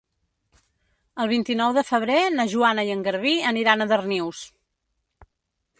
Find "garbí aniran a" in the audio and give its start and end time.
3.09-3.89